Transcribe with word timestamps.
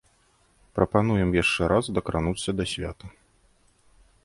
Прапануем 0.79 1.29
яшчэ 1.43 1.69
раз 1.73 1.85
дакрануцца 1.99 2.49
да 2.61 2.69
свята. 2.75 3.05